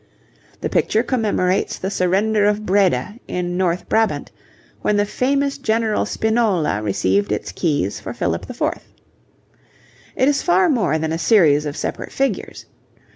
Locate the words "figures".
12.11-12.65